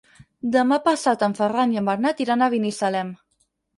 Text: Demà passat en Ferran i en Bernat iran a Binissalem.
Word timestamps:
Demà 0.53 0.77
passat 0.87 1.25
en 1.29 1.37
Ferran 1.41 1.75
i 1.75 1.81
en 1.83 1.91
Bernat 1.93 2.25
iran 2.27 2.41
a 2.47 2.51
Binissalem. 2.55 3.13